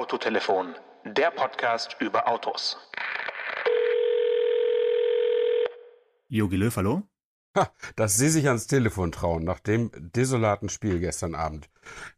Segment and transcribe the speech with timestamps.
[0.00, 2.78] Autotelefon, der Podcast über Autos.
[6.28, 7.02] Jogi Löw, hallo?
[7.54, 11.68] Ha, dass Sie sich ans Telefon trauen nach dem desolaten Spiel gestern Abend.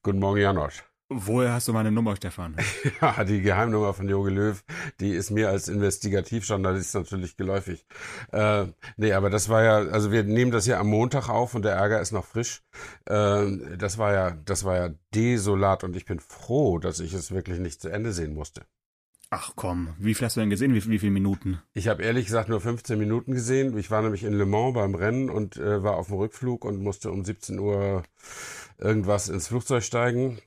[0.04, 0.84] Guten Morgen, Janosch.
[1.14, 2.56] Woher hast du meine Nummer, Stefan?
[3.00, 4.62] Ja, die Geheimnummer von Jogi Löw,
[5.00, 7.86] die ist mir als Investigativjournalist natürlich geläufig.
[8.32, 11.64] Äh, nee, aber das war ja, also wir nehmen das ja am Montag auf und
[11.64, 12.62] der Ärger ist noch frisch.
[13.06, 17.32] Äh, das war ja, das war ja desolat und ich bin froh, dass ich es
[17.32, 18.62] wirklich nicht zu Ende sehen musste.
[19.34, 20.74] Ach komm, wie viel hast du denn gesehen?
[20.74, 21.62] Wie, wie viele Minuten?
[21.72, 23.78] Ich habe ehrlich gesagt nur 15 Minuten gesehen.
[23.78, 26.82] Ich war nämlich in Le Mans beim Rennen und äh, war auf dem Rückflug und
[26.82, 28.02] musste um 17 Uhr
[28.78, 30.38] irgendwas ins Flugzeug steigen.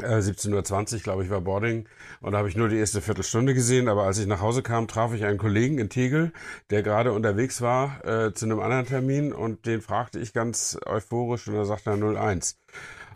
[0.00, 1.88] 17.20 Uhr, glaube ich, war Boarding.
[2.20, 3.88] Und da habe ich nur die erste Viertelstunde gesehen.
[3.88, 6.32] Aber als ich nach Hause kam, traf ich einen Kollegen in Tegel,
[6.70, 9.32] der gerade unterwegs war äh, zu einem anderen Termin.
[9.32, 12.58] Und den fragte ich ganz euphorisch und er sagte 01.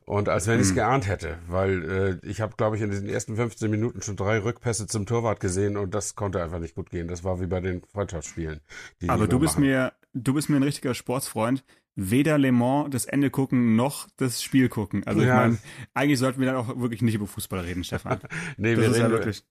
[0.04, 0.76] Und als wenn ich es hm.
[0.76, 4.38] geahnt hätte, weil äh, ich habe, glaube ich, in diesen ersten 15 Minuten schon drei
[4.38, 7.06] Rückpässe zum Torwart gesehen und das konnte einfach nicht gut gehen.
[7.06, 8.60] Das war wie bei den Freundschaftsspielen.
[9.06, 9.64] Aber du bist machen.
[9.64, 14.42] mir, du bist mir ein richtiger Sportsfreund weder Le Mans das Ende gucken noch das
[14.42, 15.02] Spiel gucken.
[15.06, 15.26] Also ja.
[15.26, 15.58] ich meine,
[15.94, 18.20] eigentlich sollten wir dann auch wirklich nicht über Fußball reden, Stefan.
[18.56, 19.44] nee, das wir reden, ja wirklich...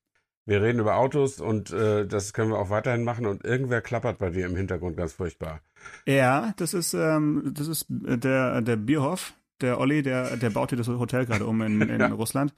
[0.45, 4.17] wir reden über Autos und äh, das können wir auch weiterhin machen und irgendwer klappert
[4.17, 5.61] bei dir im Hintergrund ganz furchtbar.
[6.05, 10.77] Ja, das ist ähm, das ist der der Bierhoff, der Olli, der, der baut hier
[10.77, 12.53] das Hotel gerade um in, in ja, Russland.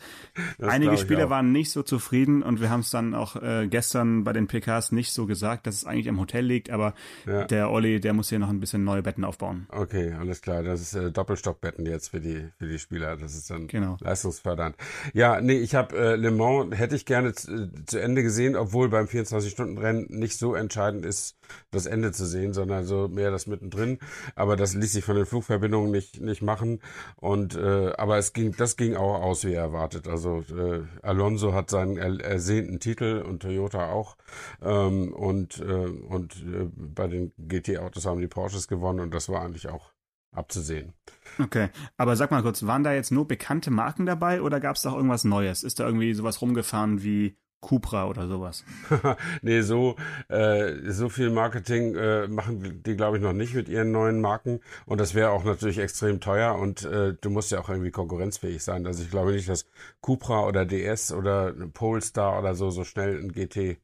[0.59, 4.33] Einige Spieler waren nicht so zufrieden und wir haben es dann auch äh, gestern bei
[4.33, 6.93] den PKs nicht so gesagt, dass es eigentlich am Hotel liegt, aber
[7.25, 7.45] ja.
[7.45, 9.67] der Olli, der muss hier noch ein bisschen neue Betten aufbauen.
[9.69, 10.63] Okay, alles klar.
[10.63, 13.17] Das ist äh, Doppelstockbetten jetzt für die, für die Spieler.
[13.17, 13.97] Das ist dann genau.
[13.99, 14.75] leistungsfördernd.
[15.13, 18.89] Ja, nee, ich habe äh, Le Mans hätte ich gerne zu, zu Ende gesehen, obwohl
[18.89, 21.37] beim 24-Stunden-Rennen nicht so entscheidend ist,
[21.71, 23.99] das Ende zu sehen, sondern so mehr das mittendrin.
[24.35, 26.81] Aber das ließ sich von den Flugverbindungen nicht, nicht machen.
[27.15, 30.07] Und äh, aber es ging, das ging auch aus wie erwartet.
[30.07, 34.17] Also äh, Alonso hat seinen er, ersehnten Titel und Toyota auch.
[34.61, 39.41] Ähm, und äh, und äh, bei den GT-Autos haben die Porsches gewonnen und das war
[39.41, 39.91] eigentlich auch
[40.33, 40.93] abzusehen.
[41.39, 44.81] Okay, aber sag mal kurz, waren da jetzt nur bekannte Marken dabei oder gab es
[44.81, 45.63] da auch irgendwas Neues?
[45.63, 48.63] Ist da irgendwie sowas rumgefahren wie Cupra oder sowas.
[49.41, 49.95] nee, so,
[50.27, 54.59] äh, so viel Marketing äh, machen die, glaube ich, noch nicht mit ihren neuen Marken.
[54.85, 58.63] Und das wäre auch natürlich extrem teuer und äh, du musst ja auch irgendwie konkurrenzfähig
[58.63, 58.85] sein.
[58.85, 59.65] Also ich glaube nicht, dass
[60.01, 63.77] Cupra oder DS oder Polestar oder so so schnell ein GT,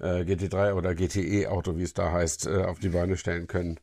[0.00, 3.78] äh, GT3 oder GTE-Auto, wie es da heißt, äh, auf die Beine stellen können.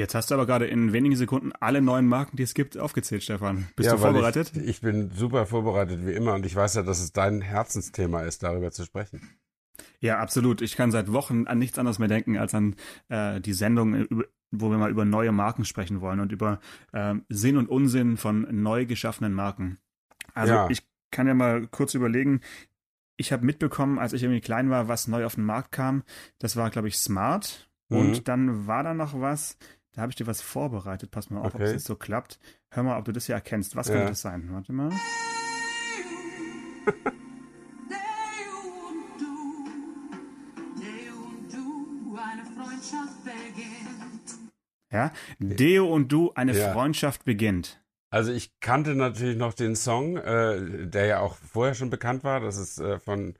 [0.00, 3.22] Jetzt hast du aber gerade in wenigen Sekunden alle neuen Marken, die es gibt, aufgezählt,
[3.22, 3.68] Stefan.
[3.76, 4.50] Bist ja, du vorbereitet?
[4.54, 6.32] Ich, ich, bin super vorbereitet, wie immer.
[6.32, 9.28] Und ich weiß ja, dass es dein Herzensthema ist, darüber zu sprechen.
[9.98, 10.62] Ja, absolut.
[10.62, 12.76] Ich kann seit Wochen an nichts anderes mehr denken, als an
[13.10, 14.06] äh, die Sendung,
[14.50, 16.60] wo wir mal über neue Marken sprechen wollen und über
[16.92, 19.76] äh, Sinn und Unsinn von neu geschaffenen Marken.
[20.32, 20.70] Also ja.
[20.70, 20.80] ich
[21.10, 22.40] kann ja mal kurz überlegen,
[23.18, 26.04] ich habe mitbekommen, als ich irgendwie klein war, was neu auf den Markt kam.
[26.38, 27.68] Das war, glaube ich, Smart.
[27.90, 27.98] Mhm.
[27.98, 29.58] Und dann war da noch was,
[29.92, 31.10] da habe ich dir was vorbereitet.
[31.10, 31.56] Pass mal auf, okay.
[31.56, 32.38] ob es jetzt so klappt.
[32.70, 33.76] Hör mal, ob du das hier erkennst.
[33.76, 33.94] Was ja.
[33.94, 34.48] könnte das sein?
[34.52, 34.90] Warte mal.
[44.92, 46.72] Ja, Deo und du, eine ja.
[46.72, 47.80] Freundschaft beginnt.
[48.12, 52.40] Also ich kannte natürlich noch den Song, äh, der ja auch vorher schon bekannt war.
[52.40, 53.36] Das ist äh, von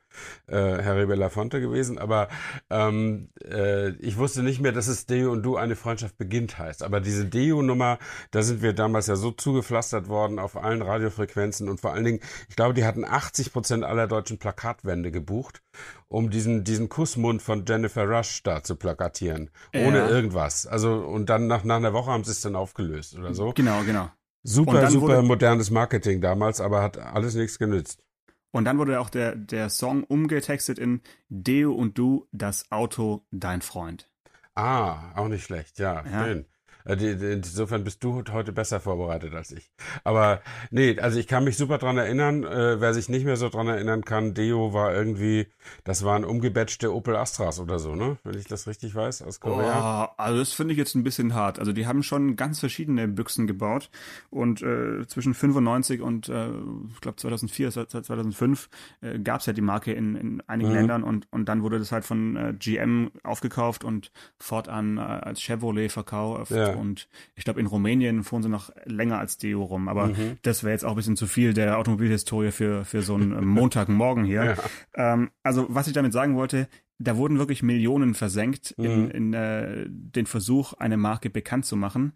[0.47, 1.97] äh, Harry Belafonte gewesen.
[1.97, 2.29] Aber
[2.69, 6.83] ähm, äh, ich wusste nicht mehr, dass es Deo und Du eine Freundschaft beginnt heißt.
[6.83, 7.99] Aber diese Deo-Nummer,
[8.31, 11.67] da sind wir damals ja so zugepflastert worden auf allen Radiofrequenzen.
[11.67, 15.61] Und vor allen Dingen, ich glaube, die hatten 80 Prozent aller deutschen Plakatwände gebucht,
[16.07, 19.49] um diesen, diesen Kussmund von Jennifer Rush da zu plakatieren.
[19.75, 20.09] Ohne ja.
[20.09, 20.65] irgendwas.
[20.65, 23.51] Also, und dann nach, nach einer Woche haben sie es dann aufgelöst oder so.
[23.51, 24.09] Genau, genau.
[24.43, 28.03] Super, super wurde, modernes Marketing damals, aber hat alles nichts genützt.
[28.51, 33.61] Und dann wurde auch der, der Song umgetextet in Deo und du, das Auto, dein
[33.61, 34.11] Freund.
[34.55, 36.03] Ah, auch nicht schlecht, ja.
[36.05, 36.25] ja.
[36.25, 36.45] Schön.
[36.85, 36.93] Äh,
[37.33, 39.71] insofern bist du heute besser vorbereitet als ich.
[40.03, 42.43] Aber nee, also ich kann mich super dran erinnern.
[42.43, 45.47] Äh, wer sich nicht mehr so dran erinnern kann, Deo war irgendwie,
[45.83, 48.17] das waren umgebatchte Opel Astras oder so, ne?
[48.23, 50.05] Wenn ich das richtig weiß, aus Korea.
[50.05, 51.59] Oh, also das finde ich jetzt ein bisschen hart.
[51.59, 53.89] Also die haben schon ganz verschiedene Büchsen gebaut
[54.29, 56.49] und äh, zwischen 95 und äh,
[56.93, 58.69] ich glaube 2004, 2005
[59.01, 60.75] äh, gab es ja die Marke in, in einigen mhm.
[60.75, 65.41] Ländern und, und dann wurde das halt von äh, GM aufgekauft und fortan äh, als
[65.41, 66.51] Chevrolet verkauft.
[66.51, 66.70] Ja.
[66.77, 69.87] Und ich glaube, in Rumänien fuhren sie noch länger als Deo rum.
[69.87, 70.37] Aber mhm.
[70.41, 74.23] das wäre jetzt auch ein bisschen zu viel der Automobilhistorie für, für so einen Montagmorgen
[74.23, 74.43] hier.
[74.43, 75.13] Ja.
[75.13, 76.67] Ähm, also, was ich damit sagen wollte,
[76.99, 78.85] da wurden wirklich Millionen versenkt mhm.
[78.85, 82.13] in, in äh, den Versuch, eine Marke bekannt zu machen.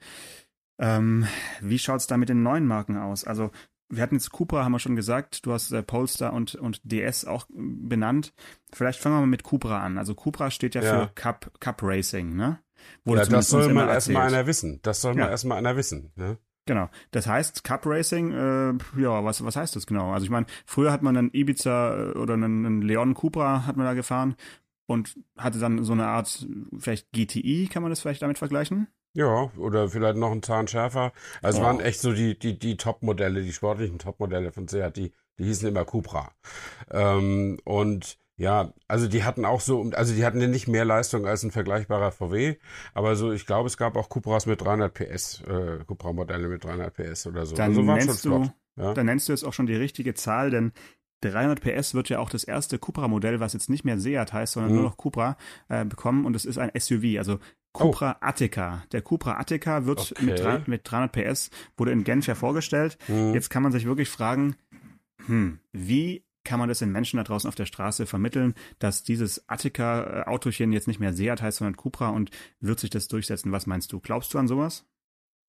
[0.78, 1.26] Ähm,
[1.62, 3.24] wie schaut's da mit den neuen Marken aus?
[3.24, 3.52] Also
[3.90, 7.26] wir hatten jetzt Cupra, haben wir schon gesagt, du hast äh, Polestar und, und DS
[7.26, 8.34] auch benannt.
[8.74, 9.98] Vielleicht fangen wir mal mit Cupra an.
[9.98, 11.08] Also Cupra steht ja, ja.
[11.08, 12.60] für Cup, Cup Racing, ne?
[13.04, 14.80] Wurde ja, das soll man erstmal einer wissen.
[14.84, 15.30] Das soll man ja.
[15.30, 16.38] erstmal einer wissen, ne?
[16.66, 16.90] Genau.
[17.12, 20.12] Das heißt, Cup Racing, äh, ja, was, was heißt das genau?
[20.12, 23.78] Also ich meine, früher hat man einen Ibiza äh, oder einen, einen Leon Cupra hat
[23.78, 24.36] man da gefahren
[24.88, 26.48] und hatte dann so eine Art,
[26.78, 28.88] vielleicht GTI, kann man das vielleicht damit vergleichen?
[29.16, 31.14] Ja, oder vielleicht noch ein Zahn schärfer.
[31.42, 31.64] Also oh.
[31.64, 35.70] waren echt so die, die, die Top-Modelle, die sportlichen Top-Modelle von Seat, die, die hießen
[35.70, 36.34] immer Cupra.
[36.92, 41.26] Ähm, und ja, also die hatten auch so, also die hatten ja nicht mehr Leistung
[41.26, 42.58] als ein vergleichbarer VW,
[42.94, 46.94] aber so, ich glaube, es gab auch Cupras mit 300 PS, äh, Cupra-Modelle mit 300
[46.94, 47.56] PS oder so.
[47.56, 48.94] Dann also nennst du, ja?
[48.94, 50.74] Dann nennst du jetzt auch schon die richtige Zahl, denn
[51.22, 54.74] 300 PS wird ja auch das erste Cupra-Modell, was jetzt nicht mehr Seat heißt, sondern
[54.74, 54.80] mhm.
[54.80, 55.38] nur noch Cupra,
[55.70, 57.40] äh, bekommen und es ist ein SUV, also
[57.78, 58.26] Cupra oh.
[58.26, 58.84] Attica.
[58.92, 60.26] Der Cupra Attica wird okay.
[60.26, 62.98] mit, 3, mit 300 PS, wurde in Genf ja vorgestellt.
[63.08, 63.34] Mhm.
[63.34, 64.56] Jetzt kann man sich wirklich fragen,
[65.26, 69.50] hm, wie kann man das den Menschen da draußen auf der Straße vermitteln, dass dieses
[69.50, 72.30] Attica-Autochen jetzt nicht mehr Seat heißt, sondern Cupra und
[72.60, 73.52] wird sich das durchsetzen?
[73.52, 74.00] Was meinst du?
[74.00, 74.86] Glaubst du an sowas?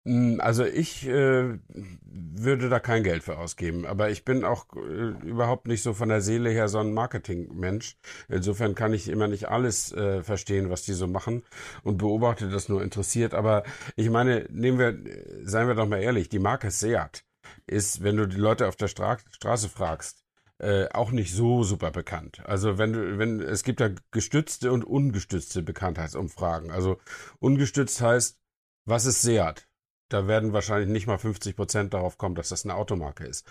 [0.06, 1.58] Hm, also ich äh,
[2.04, 6.10] würde da kein Geld für ausgeben, aber ich bin auch äh, überhaupt nicht so von
[6.10, 7.96] der Seele her so ein Marketingmensch.
[8.28, 11.42] Insofern kann ich immer nicht alles äh, verstehen, was die so machen
[11.82, 13.34] und beobachte das nur interessiert.
[13.34, 13.64] Aber
[13.96, 14.94] ich meine, nehmen wir,
[15.42, 17.24] seien wir doch mal ehrlich, die Marke Seat
[17.66, 20.22] ist, wenn du die Leute auf der Stra Straße fragst,
[20.58, 22.42] äh, auch nicht so super bekannt.
[22.44, 26.70] Also wenn du, wenn es gibt ja gestützte und ungestützte Bekanntheitsumfragen.
[26.70, 26.98] Also
[27.40, 28.38] ungestützt heißt,
[28.84, 29.66] was ist Seat?
[30.08, 33.46] Da werden wahrscheinlich nicht mal 50 Prozent darauf kommen, dass das eine Automarke ist.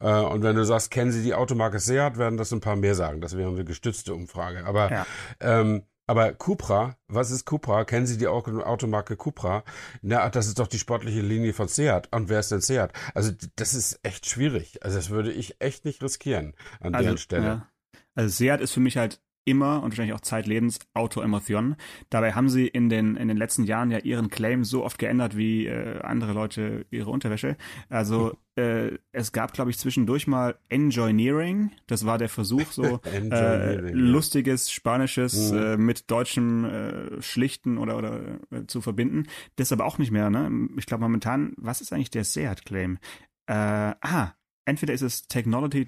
[0.00, 2.94] Äh, und wenn du sagst, kennen Sie die Automarke Seat, werden das ein paar mehr
[2.94, 3.20] sagen.
[3.20, 4.64] Das wäre eine gestützte Umfrage.
[4.64, 5.06] Aber, ja.
[5.40, 7.84] ähm, aber Cupra, was ist Cupra?
[7.84, 9.64] Kennen Sie die Automarke Cupra?
[10.02, 12.08] Na, das ist doch die sportliche Linie von Seat.
[12.12, 12.92] Und wer ist denn Seat?
[13.14, 14.84] Also das ist echt schwierig.
[14.84, 17.46] Also das würde ich echt nicht riskieren an also, der Stelle.
[17.46, 17.68] Ja.
[18.14, 21.76] Also Seat ist für mich halt immer und wahrscheinlich auch zeitlebens Auto-Emotion.
[22.10, 25.36] Dabei haben sie in den, in den letzten Jahren ja ihren Claim so oft geändert
[25.36, 27.56] wie äh, andere Leute ihre Unterwäsche.
[27.88, 31.70] Also äh, es gab, glaube ich, zwischendurch mal Enjoyneering.
[31.86, 35.58] Das war der Versuch, so äh, lustiges Spanisches mhm.
[35.58, 39.28] äh, mit deutschem äh, Schlichten oder, oder äh, zu verbinden.
[39.54, 40.28] Das aber auch nicht mehr.
[40.28, 40.68] Ne?
[40.76, 42.98] Ich glaube momentan, was ist eigentlich der Seat-Claim?
[43.46, 44.32] Äh, ah,
[44.64, 45.86] entweder ist es Technology,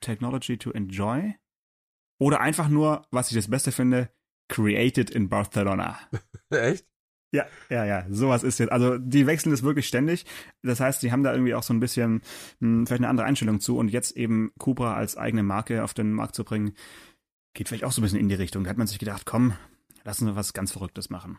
[0.00, 1.36] Technology to Enjoy
[2.18, 4.10] oder einfach nur, was ich das Beste finde,
[4.48, 5.98] created in Barcelona.
[6.50, 6.86] Echt?
[7.32, 8.70] Ja, ja, ja, sowas ist jetzt.
[8.70, 10.24] Also die wechseln das wirklich ständig.
[10.62, 12.20] Das heißt, die haben da irgendwie auch so ein bisschen mh,
[12.60, 16.12] hm, vielleicht eine andere Einstellung zu und jetzt eben Cupra als eigene Marke auf den
[16.12, 16.74] Markt zu bringen,
[17.52, 18.64] geht vielleicht auch so ein bisschen in die Richtung.
[18.64, 19.54] Da hat man sich gedacht, komm,
[20.04, 21.38] lassen wir was ganz Verrücktes machen.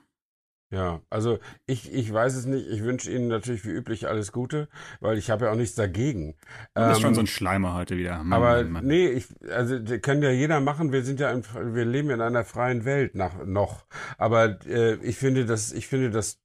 [0.69, 2.67] Ja, also ich, ich weiß es nicht.
[2.67, 4.67] Ich wünsche Ihnen natürlich wie üblich alles Gute,
[4.99, 6.35] weil ich habe ja auch nichts dagegen.
[6.73, 8.21] Das ähm, ist schon so ein Schleimer heute wieder.
[8.23, 8.85] Mann, aber Mann.
[8.85, 10.91] nee, ich, also kann ja jeder machen.
[10.91, 11.43] Wir sind ja, in,
[11.73, 13.85] wir leben in einer freien Welt nach, noch.
[14.17, 16.41] Aber äh, ich finde das, ich finde das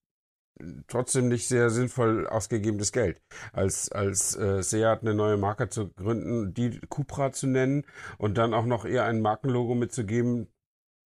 [0.87, 3.21] trotzdem nicht sehr sinnvoll ausgegebenes Geld.
[3.53, 7.85] Als, als äh, Seat eine neue Marke zu gründen, die Cupra zu nennen
[8.19, 10.47] und dann auch noch eher ein Markenlogo mitzugeben,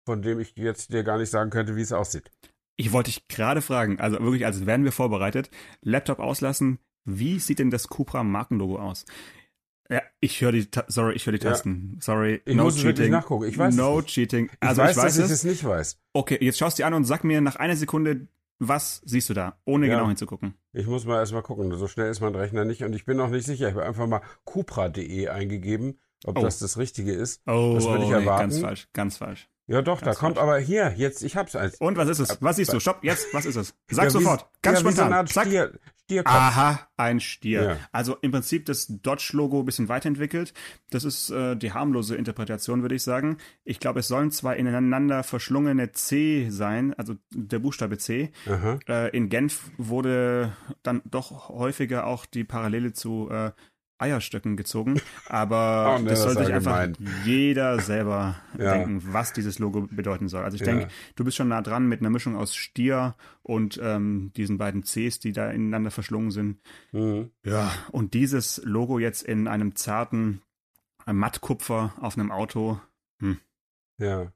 [0.05, 2.29] von dem ich jetzt dir gar nicht sagen könnte, wie es aussieht.
[2.77, 5.49] Ich wollte dich gerade fragen, also wirklich, als wären wir vorbereitet,
[5.81, 9.05] Laptop auslassen, wie sieht denn das Cupra Markenlogo aus?
[9.89, 11.91] Ja, ich höre die, sorry, ich höre die Tasten.
[11.95, 12.01] Ja.
[12.01, 13.11] Sorry, ich no muss cheating.
[13.11, 13.47] nachgucken.
[13.47, 14.49] Ich weiß no cheating.
[14.59, 15.29] Also ich weiß, ich weiß dass es.
[15.29, 16.01] ich es nicht weiß.
[16.13, 18.27] Okay, jetzt schaust du dir an und sag mir nach einer Sekunde,
[18.57, 19.95] was siehst du da, ohne ja.
[19.95, 20.55] genau hinzugucken?
[20.73, 21.71] Ich muss mal erstmal gucken.
[21.77, 23.67] So schnell ist mein Rechner nicht und ich bin auch nicht sicher.
[23.67, 26.41] Ich habe einfach mal cupra.de eingegeben, ob oh.
[26.41, 27.41] das das Richtige ist.
[27.45, 28.47] Oh, das würde ich oh, erwarten.
[28.47, 29.49] Nee, ganz falsch, ganz falsch.
[29.67, 31.77] Ja, doch, da kommt aber hier, jetzt, ich hab's als.
[31.77, 32.37] Und was ist es?
[32.39, 32.79] Was siehst du?
[32.79, 33.73] Stopp, jetzt, was ist es?
[33.89, 35.25] Sag ja, sofort, ganz ja, spontan.
[35.25, 35.71] So Stier,
[36.05, 36.35] Stierkopf.
[36.35, 37.63] Aha, ein Stier.
[37.63, 37.77] Ja.
[37.91, 40.53] Also im Prinzip das Dodge-Logo ein bisschen weiterentwickelt.
[40.91, 43.37] Das ist äh, die harmlose Interpretation, würde ich sagen.
[43.63, 48.31] Ich glaube, es sollen zwei ineinander verschlungene C sein, also der Buchstabe C.
[48.87, 53.51] Äh, in Genf wurde dann doch häufiger auch die Parallele zu äh,
[53.97, 56.87] Eierstöcken gezogen, aber oh, ne, das soll sich einfach
[57.23, 58.73] jeder selber ja.
[58.73, 60.43] denken, was dieses Logo bedeuten soll.
[60.43, 60.67] Also ich ja.
[60.67, 64.83] denke, du bist schon nah dran mit einer Mischung aus Stier und ähm, diesen beiden
[64.83, 66.59] Cs, die da ineinander verschlungen sind.
[66.91, 67.31] Mhm.
[67.43, 70.41] Ja, und dieses Logo jetzt in einem zarten
[71.05, 72.79] Mattkupfer auf einem Auto.
[73.19, 73.39] Hm.
[73.97, 74.31] Ja.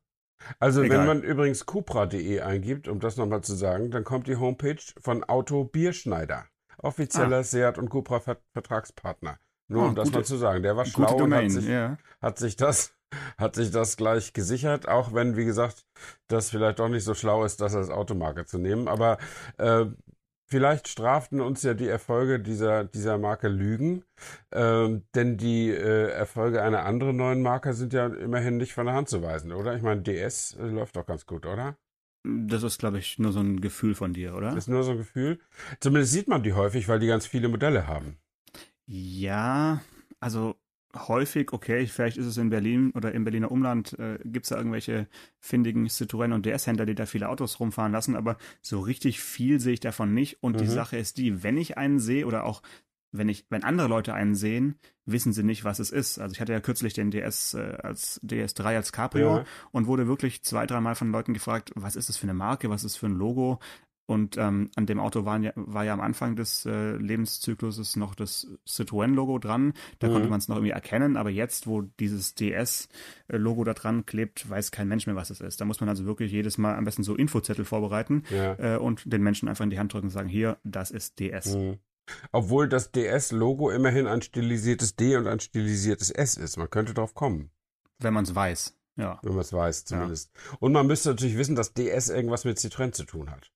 [0.59, 0.99] Also Egal.
[0.99, 5.23] wenn man übrigens cupra.de eingibt, um das nochmal zu sagen, dann kommt die Homepage von
[5.25, 6.45] Auto Bierschneider
[6.81, 7.43] offizieller ah.
[7.43, 8.19] Seat und Cupra
[8.53, 9.39] Vertragspartner.
[9.69, 10.63] Nur oh, um das gute, mal zu sagen.
[10.63, 11.97] Der war schlau und hat sich, ja.
[12.21, 12.93] hat sich das
[13.37, 15.85] hat sich das gleich gesichert, auch wenn, wie gesagt,
[16.27, 18.87] das vielleicht doch nicht so schlau ist, das als Automarke zu nehmen.
[18.87, 19.17] Aber
[19.57, 19.85] äh,
[20.45, 24.03] vielleicht straften uns ja die Erfolge dieser, dieser Marke Lügen,
[24.51, 28.95] ähm, denn die äh, Erfolge einer anderen neuen Marke sind ja immerhin nicht von der
[28.95, 29.75] Hand zu weisen, oder?
[29.75, 31.77] Ich meine, DS äh, läuft doch ganz gut, oder?
[32.23, 34.49] Das ist, glaube ich, nur so ein Gefühl von dir, oder?
[34.49, 35.39] Das ist nur so ein Gefühl.
[35.79, 38.17] Zumindest sieht man die häufig, weil die ganz viele Modelle haben.
[38.91, 39.81] Ja,
[40.19, 40.55] also
[40.95, 44.57] häufig, okay, vielleicht ist es in Berlin oder im Berliner Umland, äh, gibt es da
[44.57, 49.59] irgendwelche findigen Citroën und DS-Händler, die da viele Autos rumfahren lassen, aber so richtig viel
[49.59, 50.41] sehe ich davon nicht.
[50.41, 50.61] Und mhm.
[50.61, 52.63] die Sache ist die, wenn ich einen sehe oder auch
[53.11, 56.19] wenn ich, wenn andere Leute einen sehen, wissen sie nicht, was es ist.
[56.19, 59.45] Also ich hatte ja kürzlich den DS äh, als DS3 als Cabrio ja.
[59.71, 62.83] und wurde wirklich zwei, dreimal von Leuten gefragt, was ist das für eine Marke, was
[62.83, 63.59] ist das für ein Logo?
[64.09, 68.15] Und ähm, an dem Auto waren ja, war ja am Anfang des äh, Lebenszykluses noch
[68.15, 69.73] das Citroën-Logo dran.
[69.99, 70.13] Da mhm.
[70.13, 74.71] konnte man es noch irgendwie erkennen, aber jetzt, wo dieses DS-Logo da dran klebt, weiß
[74.71, 75.61] kein Mensch mehr, was es ist.
[75.61, 78.55] Da muss man also wirklich jedes Mal am besten so Infozettel vorbereiten ja.
[78.55, 81.55] äh, und den Menschen einfach in die Hand drücken und sagen, hier, das ist DS.
[81.55, 81.77] Mhm.
[82.31, 86.57] Obwohl das DS-Logo immerhin ein stilisiertes D und ein stilisiertes S ist.
[86.57, 87.51] Man könnte drauf kommen.
[87.99, 88.75] Wenn man es weiß.
[88.95, 89.19] Ja.
[89.21, 90.31] Wenn man es weiß, zumindest.
[90.33, 90.57] Ja.
[90.61, 93.51] Und man müsste natürlich wissen, dass DS irgendwas mit Citroën zu tun hat.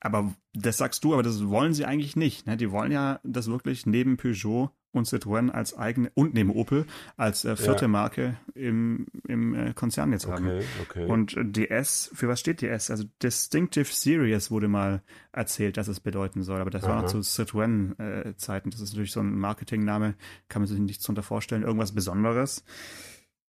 [0.00, 2.46] Aber das sagst du, aber das wollen sie eigentlich nicht.
[2.46, 2.56] Ne?
[2.56, 7.44] Die wollen ja das wirklich neben Peugeot und Citroën als eigene und neben Opel als
[7.44, 7.88] äh, vierte ja.
[7.88, 10.46] Marke im, im äh, Konzern jetzt haben.
[10.46, 11.04] Okay, okay.
[11.06, 12.90] Und DS, für was steht DS?
[12.90, 15.02] Also Distinctive Series wurde mal
[15.32, 16.90] erzählt, dass es bedeuten soll, aber das Aha.
[16.90, 18.68] war noch zu Citroën-Zeiten.
[18.68, 20.14] Äh, das ist natürlich so ein Marketingname,
[20.48, 22.64] kann man sich nichts darunter vorstellen, irgendwas Besonderes.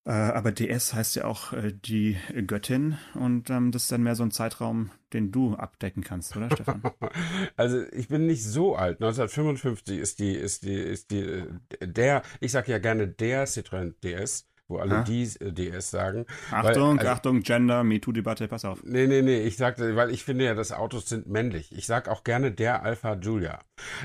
[0.04, 2.18] Äh, aber DS heißt ja auch äh, die
[2.48, 6.50] Göttin und ähm, das ist dann mehr so ein Zeitraum, den du abdecken kannst, oder
[6.50, 6.82] Stefan?
[7.56, 9.02] Also ich bin nicht so alt.
[9.02, 11.44] 1955 ist die, ist die, ist die,
[11.82, 15.04] der, ich sage ja gerne der Citroën DS wo alle ha?
[15.04, 16.26] die äh, DS sagen.
[16.52, 18.84] Achtung, weil, also, Achtung, Gender, MeToo-Debatte, pass auf.
[18.84, 21.72] Nee, nee, nee, ich sagte, weil ich finde ja, dass Autos sind männlich.
[21.76, 23.60] Ich sag auch gerne der Alpha Julia.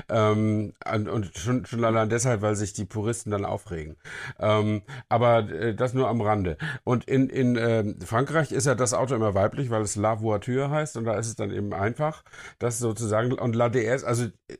[0.09, 3.97] Ähm, und, und schon, schon allein deshalb, weil sich die Puristen dann aufregen.
[4.39, 6.57] Ähm, aber äh, das nur am Rande.
[6.83, 10.69] Und in, in äh, Frankreich ist ja das Auto immer weiblich, weil es La Voiture
[10.69, 12.23] heißt und da ist es dann eben einfach,
[12.59, 14.57] das sozusagen, und La DS, also äh,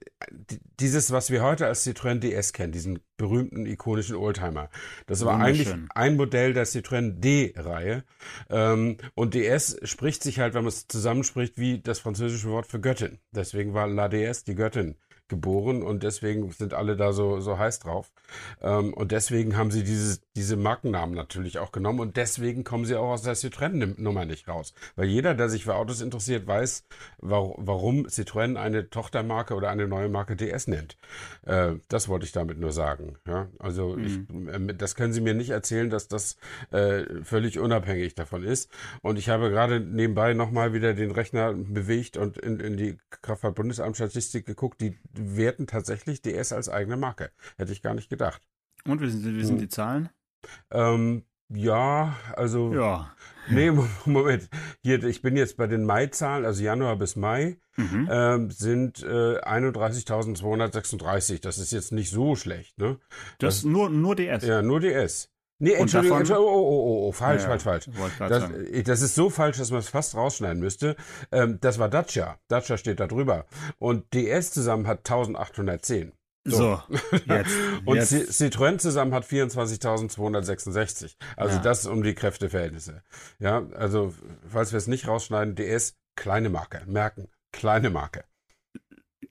[0.80, 4.70] dieses, was wir heute als Citroën DS kennen, diesen berühmten, ikonischen Oldtimer.
[5.08, 8.04] Das war eigentlich ein Modell der Citroën D-Reihe.
[8.50, 12.80] Ähm, und DS spricht sich halt, wenn man es zusammenspricht, wie das französische Wort für
[12.80, 13.20] Göttin.
[13.32, 14.96] Deswegen war La DS die Göttin
[15.30, 18.12] geboren und deswegen sind alle da so, so heiß drauf.
[18.62, 22.96] Ähm, und deswegen haben sie dieses, diese Markennamen natürlich auch genommen und deswegen kommen sie
[22.96, 24.74] auch aus der Citroën-Nummer nicht raus.
[24.96, 26.86] Weil jeder, der sich für Autos interessiert, weiß,
[27.20, 30.98] warum Citroën eine Tochtermarke oder eine neue Marke DS nennt.
[31.46, 33.18] Äh, das wollte ich damit nur sagen.
[33.28, 33.48] Ja?
[33.60, 34.06] Also mhm.
[34.06, 36.38] ich, äh, das können Sie mir nicht erzählen, dass das
[36.72, 38.72] äh, völlig unabhängig davon ist.
[39.02, 44.46] Und ich habe gerade nebenbei nochmal wieder den Rechner bewegt und in, in die Kraftfahrtbundesamtsstatistik
[44.46, 47.32] geguckt, die werten tatsächlich DS als eigene Marke.
[47.58, 48.42] Hätte ich gar nicht gedacht.
[48.86, 49.62] Und wie sind, wie sind hm.
[49.62, 50.10] die Zahlen?
[50.72, 52.74] Ähm, ja, also.
[52.74, 53.14] Ja.
[53.50, 53.72] Nee,
[54.06, 54.50] Moment.
[54.82, 58.10] Hier, ich bin jetzt bei den Mai-Zahlen, also Januar bis Mai, mhm.
[58.12, 61.42] ähm, sind äh, 31.236.
[61.42, 63.00] Das ist jetzt nicht so schlecht, ne?
[63.40, 64.46] Das, das nur, nur DS.
[64.46, 65.32] Ja, nur DS.
[65.60, 67.86] Nee, Entschuldigung, Entschuldigung, oh, oh, oh, oh, falsch, ja, falsch, falsch.
[68.20, 68.50] Das,
[68.84, 70.96] das, ist so falsch, dass man es fast rausschneiden müsste.
[71.32, 72.38] Ähm, das war Dacia.
[72.48, 73.46] Dacia steht da drüber.
[73.80, 76.12] Und DS zusammen hat 1810.
[76.46, 76.82] So, so
[77.26, 77.52] jetzt.
[77.86, 78.14] Und jetzt.
[78.14, 81.16] Citroën zusammen hat 24.266.
[81.36, 81.62] Also ja.
[81.62, 83.02] das um die Kräfteverhältnisse.
[83.40, 84.14] Ja, also
[84.48, 86.84] falls wir es nicht rausschneiden, DS, kleine Marke.
[86.86, 88.24] Merken, kleine Marke.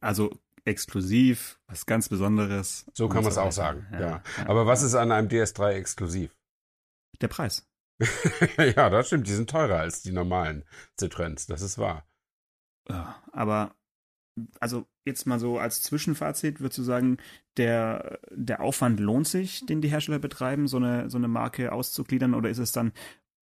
[0.01, 0.31] Also
[0.67, 2.87] exklusiv, was ganz Besonderes.
[2.93, 4.01] So kann man es auch sagen, ja.
[4.01, 4.23] ja.
[4.47, 6.37] Aber was ist an einem DS3 exklusiv?
[7.21, 7.67] Der Preis.
[8.59, 9.27] ja, das stimmt.
[9.27, 10.65] Die sind teurer als die normalen
[10.99, 11.49] Citroëns.
[11.49, 12.07] Das ist wahr.
[12.89, 13.75] Ja, aber
[14.61, 17.19] also jetzt mal so als Zwischenfazit würdest du sagen,
[17.57, 22.35] der, der Aufwand lohnt sich, den die Hersteller betreiben, so eine, so eine Marke auszugliedern,
[22.35, 22.93] oder ist es dann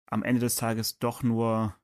[0.06, 1.74] am Ende des Tages doch nur,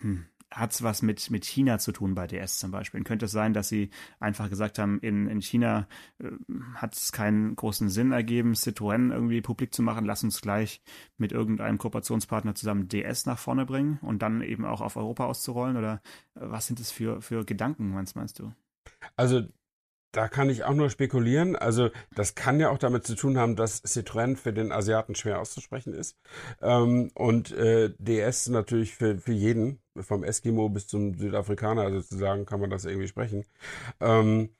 [0.00, 3.02] hm, hat es was mit, mit China zu tun bei DS zum Beispiel?
[3.04, 5.86] Könnte es sein, dass sie einfach gesagt haben, in, in China
[6.18, 6.30] äh,
[6.74, 10.82] hat es keinen großen Sinn ergeben, Citroën irgendwie publik zu machen, lass uns gleich
[11.16, 15.76] mit irgendeinem Kooperationspartner zusammen DS nach vorne bringen und dann eben auch auf Europa auszurollen?
[15.76, 16.00] Oder
[16.34, 18.52] äh, was sind das für, für Gedanken, was meinst du?
[19.16, 19.42] Also
[20.12, 21.56] da kann ich auch nur spekulieren.
[21.56, 25.40] Also das kann ja auch damit zu tun haben, dass Citroën für den Asiaten schwer
[25.40, 26.16] auszusprechen ist.
[26.62, 32.60] Ähm, und äh, DS natürlich für, für jeden, vom Eskimo bis zum Südafrikaner sozusagen, kann
[32.60, 33.44] man das irgendwie sprechen.
[34.00, 34.50] Ähm,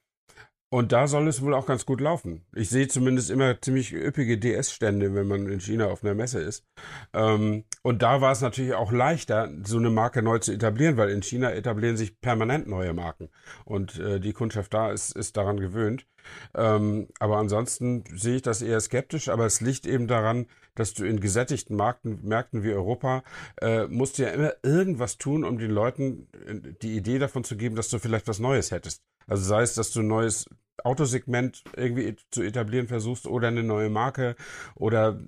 [0.71, 2.45] Und da soll es wohl auch ganz gut laufen.
[2.55, 6.67] Ich sehe zumindest immer ziemlich üppige DS-Stände, wenn man in China auf einer Messe ist.
[7.15, 11.09] Ähm, und da war es natürlich auch leichter, so eine Marke neu zu etablieren, weil
[11.09, 13.31] in China etablieren sich permanent neue Marken.
[13.65, 16.07] Und äh, die Kundschaft da ist, ist daran gewöhnt.
[16.55, 20.47] Ähm, aber ansonsten sehe ich das eher skeptisch, aber es liegt eben daran,
[20.79, 23.25] dass du in gesättigten Märkten, Märkten wie Europa
[23.61, 27.57] äh, musst du ja immer irgendwas tun, um den Leuten äh, die Idee davon zu
[27.57, 29.03] geben, dass du vielleicht was Neues hättest.
[29.27, 30.49] Also sei es, dass du ein neues
[30.85, 34.37] Autosegment irgendwie zu etablieren versuchst oder eine neue Marke
[34.77, 35.21] oder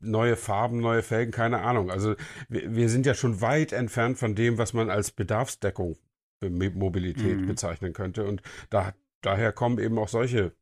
[0.00, 1.90] neue Farben, neue Felgen, keine Ahnung.
[1.90, 2.14] Also
[2.48, 5.96] wir, wir sind ja schon weit entfernt von dem, was man als Bedarfsdeckung
[6.40, 7.46] für Mobilität mhm.
[7.46, 8.24] bezeichnen könnte.
[8.24, 8.92] Und da,
[9.22, 10.52] daher kommen eben auch solche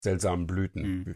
[0.00, 0.82] seltsamen Blüten.
[0.82, 1.14] Mhm.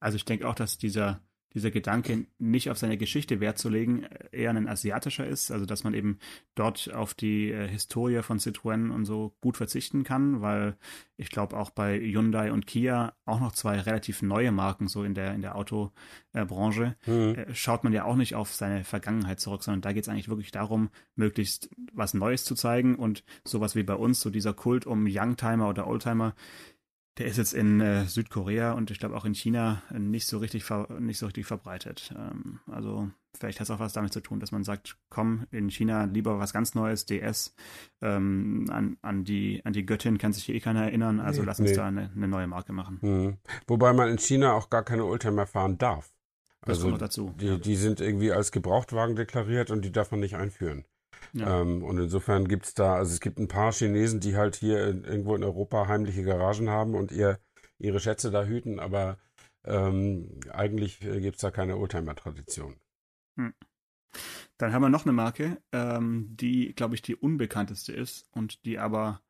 [0.00, 1.20] Also ich denke auch, dass dieser
[1.58, 5.50] dieser Gedanke, nicht auf seine Geschichte Wert zu legen, eher ein asiatischer ist.
[5.50, 6.18] Also, dass man eben
[6.54, 10.76] dort auf die äh, Historie von Citroën und so gut verzichten kann, weil
[11.16, 15.14] ich glaube auch bei Hyundai und Kia auch noch zwei relativ neue Marken so in
[15.14, 17.34] der, in der Autobranche, mhm.
[17.34, 20.28] äh, schaut man ja auch nicht auf seine Vergangenheit zurück, sondern da geht es eigentlich
[20.28, 24.86] wirklich darum, möglichst was Neues zu zeigen und sowas wie bei uns, so dieser Kult
[24.86, 26.34] um Youngtimer oder Oldtimer,
[27.18, 30.64] der ist jetzt in äh, Südkorea und ich glaube auch in China nicht so richtig
[31.00, 32.14] nicht so richtig verbreitet.
[32.16, 35.70] Ähm, also vielleicht hat es auch was damit zu tun, dass man sagt, komm, in
[35.70, 37.54] China lieber was ganz Neues, DS,
[38.02, 41.46] ähm, an, an, die, an die Göttin kann sich hier eh keiner erinnern, also nee,
[41.46, 41.76] lass uns nee.
[41.76, 42.98] da eine, eine, neue Marke machen.
[43.00, 43.36] Mhm.
[43.66, 46.12] Wobei man in China auch gar keine Ultra mehr fahren darf.
[46.62, 47.34] Das also kommt dazu.
[47.40, 50.84] Die, die sind irgendwie als Gebrauchtwagen deklariert und die darf man nicht einführen.
[51.32, 51.60] Ja.
[51.60, 54.86] Ähm, und insofern gibt es da, also es gibt ein paar Chinesen, die halt hier
[54.86, 57.38] in, irgendwo in Europa heimliche Garagen haben und ihr,
[57.78, 59.18] ihre Schätze da hüten, aber
[59.64, 62.76] ähm, eigentlich äh, gibt es da keine Oldtimer-Tradition.
[63.36, 63.54] Hm.
[64.56, 68.78] Dann haben wir noch eine Marke, ähm, die, glaube ich, die unbekannteste ist und die
[68.78, 69.20] aber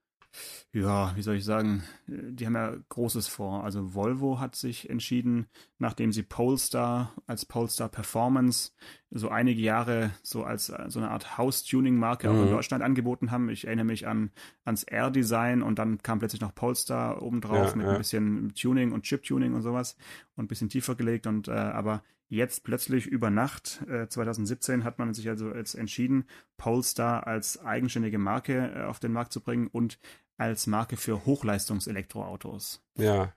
[0.72, 3.64] ja, wie soll ich sagen, die haben ja Großes vor.
[3.64, 5.46] Also Volvo hat sich entschieden,
[5.78, 8.72] nachdem sie Polestar als Polestar Performance
[9.10, 12.34] so einige Jahre so als so eine Art House-Tuning-Marke mhm.
[12.34, 12.54] auch in mhm.
[12.54, 13.48] Deutschland angeboten haben.
[13.48, 14.30] Ich erinnere mich an
[14.64, 17.92] ans R-Design und dann kam plötzlich noch Polestar obendrauf ja, mit ja.
[17.92, 19.96] ein bisschen Tuning und Chip-Tuning und sowas
[20.36, 24.98] und ein bisschen tiefer gelegt und äh, aber Jetzt plötzlich über Nacht, äh, 2017, hat
[24.98, 26.26] man sich also jetzt entschieden,
[26.58, 29.98] Polestar als eigenständige Marke äh, auf den Markt zu bringen und
[30.38, 32.82] als Marke für Hochleistungselektroautos.
[32.96, 33.34] Ja.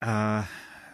[0.00, 0.42] Äh,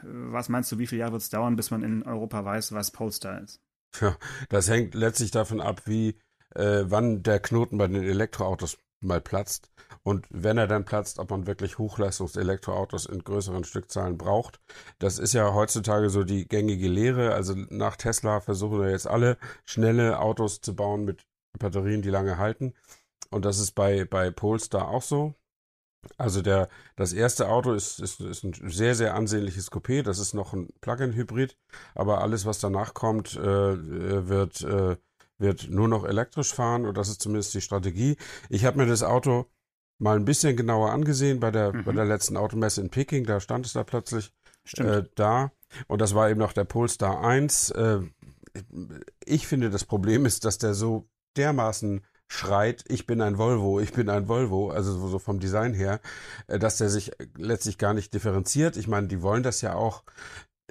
[0.02, 2.90] was meinst du, wie viele Jahre wird es dauern, bis man in Europa weiß, was
[2.90, 3.60] Polestar ist?
[4.00, 4.16] Ja,
[4.48, 6.18] das hängt letztlich davon ab, wie
[6.54, 9.70] äh, wann der Knoten bei den Elektroautos mal platzt.
[10.02, 14.60] Und wenn er dann platzt, ob man wirklich Hochleistungselektroautos in größeren Stückzahlen braucht.
[14.98, 17.34] Das ist ja heutzutage so die gängige Lehre.
[17.34, 21.26] Also nach Tesla versuchen wir jetzt alle schnelle Autos zu bauen mit
[21.58, 22.74] Batterien, die lange halten.
[23.30, 25.34] Und das ist bei, bei Polestar auch so.
[26.16, 30.02] Also der, das erste Auto ist, ist, ist ein sehr, sehr ansehnliches Coupé.
[30.02, 31.56] Das ist noch ein Plug-in-Hybrid.
[31.94, 34.96] Aber alles, was danach kommt, äh, wird, äh,
[35.38, 36.86] wird nur noch elektrisch fahren.
[36.86, 38.16] Und das ist zumindest die Strategie.
[38.48, 39.46] Ich habe mir das Auto
[39.98, 41.84] mal ein bisschen genauer angesehen bei der, mhm.
[41.84, 43.26] bei der letzten Automesse in Peking.
[43.26, 44.32] Da stand es da plötzlich
[44.78, 45.52] äh, da.
[45.86, 47.70] Und das war eben noch der Polestar 1.
[47.70, 48.00] Äh,
[49.24, 53.92] ich finde, das Problem ist, dass der so dermaßen schreit, ich bin ein Volvo, ich
[53.92, 56.00] bin ein Volvo, also so vom Design her,
[56.46, 58.76] äh, dass der sich letztlich gar nicht differenziert.
[58.76, 60.04] Ich meine, die wollen das ja auch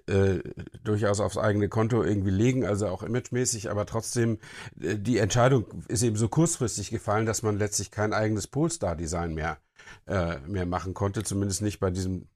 [0.08, 0.40] äh,
[0.84, 4.40] durchaus aufs eigene Konto irgendwie legen, also auch imagemäßig, aber trotzdem,
[4.80, 9.58] äh, die Entscheidung ist eben so kurzfristig gefallen, dass man letztlich kein eigenes Polestar-Design mehr,
[10.08, 12.30] äh, mehr machen konnte, zumindest nicht bei diesem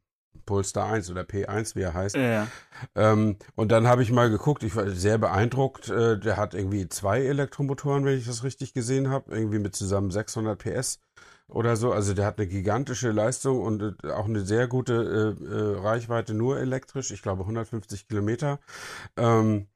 [0.45, 2.15] Polestar 1 oder P1, wie er heißt.
[2.15, 2.47] Ja.
[2.95, 5.89] Ähm, und dann habe ich mal geguckt, ich war sehr beeindruckt.
[5.89, 10.11] Äh, der hat irgendwie zwei Elektromotoren, wenn ich das richtig gesehen habe, irgendwie mit zusammen
[10.11, 10.99] 600 PS
[11.47, 11.91] oder so.
[11.91, 16.33] Also der hat eine gigantische Leistung und äh, auch eine sehr gute äh, äh Reichweite
[16.33, 17.11] nur elektrisch.
[17.11, 18.59] Ich glaube 150 Kilometer.
[19.17, 19.67] Ähm,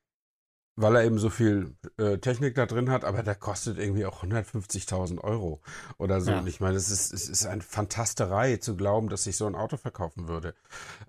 [0.77, 4.23] weil er eben so viel äh, Technik da drin hat, aber der kostet irgendwie auch
[4.23, 5.59] 150.000 Euro
[5.97, 6.31] oder so.
[6.31, 6.39] Ja.
[6.39, 9.55] Und ich meine, es ist, es ist eine Fantasterei zu glauben, dass sich so ein
[9.55, 10.53] Auto verkaufen würde.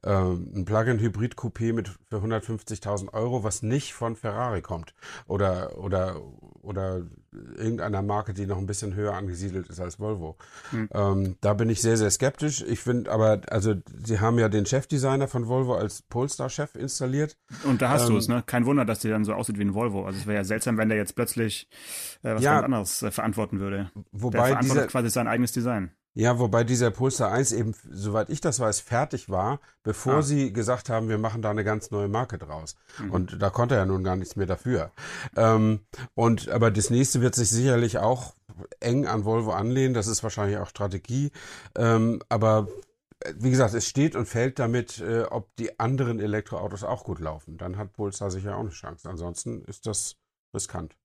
[0.03, 4.95] Ähm, ein Plug-in-Hybrid-Coupé mit für 150.000 Euro, was nicht von Ferrari kommt
[5.27, 6.23] oder oder
[6.63, 7.03] oder
[7.57, 10.37] irgendeiner Marke, die noch ein bisschen höher angesiedelt ist als Volvo.
[10.73, 10.89] Mhm.
[10.93, 12.63] Ähm, da bin ich sehr, sehr skeptisch.
[12.63, 17.37] Ich finde aber, also sie haben ja den Chefdesigner von Volvo als Polestar-Chef installiert.
[17.65, 18.43] Und da hast ähm, du es, ne?
[18.47, 20.07] Kein Wunder, dass der dann so aussieht wie ein Volvo.
[20.07, 21.69] Also es wäre ja seltsam, wenn der jetzt plötzlich
[22.23, 23.91] äh, was ja, ganz anderes äh, verantworten würde.
[24.13, 25.93] Wobei der verantwortet dieser, quasi sein eigenes Design.
[26.19, 30.23] Ja, wobei dieser Polestar 1 eben, soweit ich das weiß, fertig war, bevor ah.
[30.23, 32.75] sie gesagt haben, wir machen da eine ganz neue Marke draus.
[32.99, 33.11] Mhm.
[33.13, 34.91] Und da konnte er ja nun gar nichts mehr dafür.
[35.37, 35.79] Ähm,
[36.17, 38.35] und aber das nächste wird sich sicherlich auch
[38.81, 39.95] eng an Volvo anlehnen.
[39.95, 41.31] Das ist wahrscheinlich auch Strategie.
[41.77, 42.67] Ähm, aber
[43.37, 47.59] wie gesagt, es steht und fällt damit, äh, ob die anderen Elektroautos auch gut laufen.
[47.59, 49.09] Dann hat Polestar sicher auch eine Chance.
[49.09, 50.17] Ansonsten ist das
[50.53, 50.97] riskant.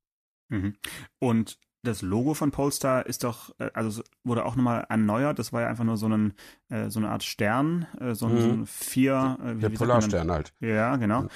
[0.49, 0.76] Mhm.
[1.19, 5.38] Und das Logo von Polestar ist doch, äh, also wurde auch nochmal erneuert.
[5.38, 6.34] Das war ja einfach nur so, einen,
[6.69, 8.39] äh, so eine Art Stern, äh, so, ein, mhm.
[8.39, 9.38] so ein vier.
[9.41, 10.54] Wie, Der wie Polarstern halt.
[10.60, 11.24] Ja, genau.
[11.24, 11.30] Mhm.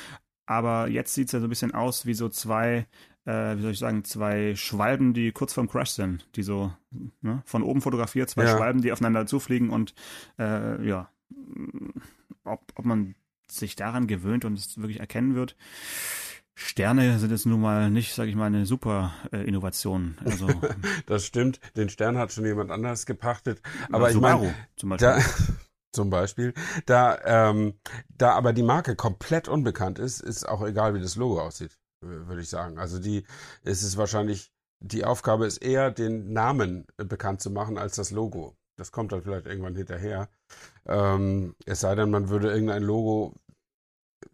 [0.45, 2.87] Aber jetzt sieht es ja so ein bisschen aus wie so zwei,
[3.25, 6.71] äh, wie soll ich sagen, zwei Schwalben, die kurz vorm Crash sind, die so
[7.21, 8.55] ne, von oben fotografiert, zwei ja.
[8.55, 9.93] Schwalben, die aufeinander zufliegen und
[10.39, 11.09] äh, ja,
[12.45, 13.15] ob, ob man
[13.49, 15.57] sich daran gewöhnt und es wirklich erkennen wird.
[16.59, 20.17] Sterne sind jetzt nun mal nicht, sage ich mal, eine super äh, Innovation.
[20.25, 20.47] Also,
[21.05, 21.59] das stimmt.
[21.75, 23.61] Den Stern hat schon jemand anders gepachtet.
[23.91, 25.07] Aber ich meine, zum Beispiel.
[25.07, 25.19] Da,
[25.93, 26.55] zum Beispiel.
[26.87, 27.75] Da, ähm,
[28.09, 32.41] da aber die Marke komplett unbekannt ist, ist auch egal, wie das Logo aussieht, würde
[32.41, 32.79] ich sagen.
[32.79, 33.23] Also die,
[33.63, 38.55] es ist wahrscheinlich, die Aufgabe ist eher, den Namen bekannt zu machen, als das Logo.
[38.77, 40.27] Das kommt dann vielleicht irgendwann hinterher.
[40.87, 43.35] Ähm, es sei denn, man würde irgendein Logo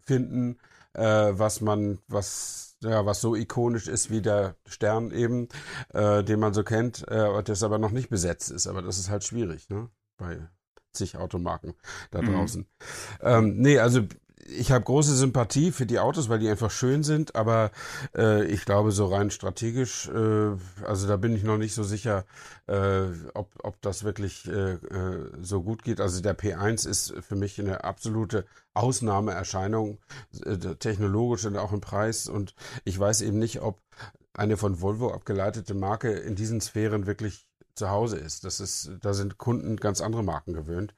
[0.06, 0.58] finden,
[0.94, 5.48] äh, was man, was, ja, was so ikonisch ist wie der Stern eben,
[5.92, 8.66] äh, den man so kennt, äh, das aber noch nicht besetzt ist.
[8.66, 9.90] Aber das ist halt schwierig, ne?
[10.16, 10.48] Bei
[10.92, 11.74] zig Automarken
[12.10, 12.32] da mhm.
[12.32, 12.60] draußen.
[12.62, 12.66] Mhm.
[13.20, 14.02] Ähm, nee, also
[14.46, 17.70] ich habe große Sympathie für die Autos, weil die einfach schön sind, aber
[18.14, 22.24] äh, ich glaube, so rein strategisch, äh, also da bin ich noch nicht so sicher,
[22.66, 23.04] äh,
[23.34, 26.00] ob, ob das wirklich äh, äh, so gut geht.
[26.00, 29.98] Also der P1 ist für mich eine absolute Ausnahmeerscheinung,
[30.44, 32.28] äh, technologisch und auch im Preis.
[32.28, 32.54] Und
[32.84, 33.80] ich weiß eben nicht, ob
[34.34, 38.44] eine von Volvo abgeleitete Marke in diesen Sphären wirklich zu Hause ist.
[38.44, 40.94] Das ist, da sind Kunden ganz andere Marken gewöhnt.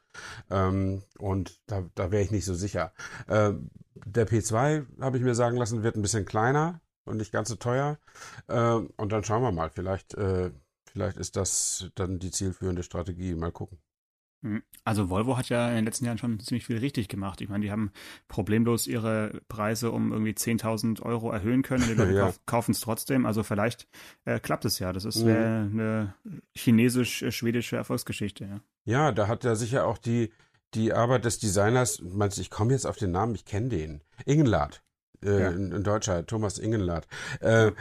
[0.51, 2.93] Ähm, und da, da wäre ich nicht so sicher.
[3.29, 7.49] Ähm, der P2, habe ich mir sagen lassen, wird ein bisschen kleiner und nicht ganz
[7.49, 7.99] so teuer.
[8.49, 9.71] Ähm, und dann schauen wir mal.
[9.71, 10.51] Vielleicht, äh,
[10.85, 13.35] vielleicht ist das dann die zielführende Strategie.
[13.35, 13.79] Mal gucken.
[14.47, 14.63] Hm.
[14.85, 17.41] Also Volvo hat ja in den letzten Jahren schon ziemlich viel richtig gemacht.
[17.41, 17.91] Ich meine, die haben
[18.29, 21.85] problemlos ihre Preise um irgendwie 10.000 Euro erhöhen können.
[21.89, 22.33] Die Leute ja.
[22.47, 23.27] kaufen es trotzdem.
[23.27, 23.89] Also vielleicht
[24.25, 24.93] äh, klappt es ja.
[24.93, 25.31] Das ist mhm.
[25.31, 26.15] eine
[26.55, 28.45] chinesisch-schwedische Erfolgsgeschichte.
[28.45, 28.61] Ja.
[28.85, 30.33] ja, da hat ja sicher auch die,
[30.75, 34.05] die Arbeit des Designers, meinst ich komme jetzt auf den Namen, ich kenne den.
[34.25, 34.83] Ingenlad
[35.25, 35.49] äh, ja.
[35.51, 37.07] ein, Deutscher, Thomas Ingenlath.
[37.41, 37.73] Äh,